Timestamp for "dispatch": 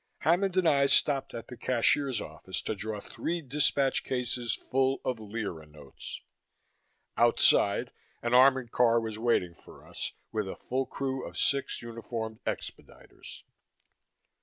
3.39-4.03